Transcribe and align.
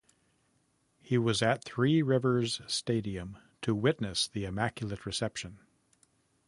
He 0.99 1.19
was 1.19 1.43
at 1.43 1.63
Three 1.63 2.01
Rivers 2.01 2.59
Stadium 2.65 3.37
to 3.61 3.75
witness 3.75 4.27
the 4.27 4.45
Immaculate 4.45 5.05
Reception. 5.05 5.59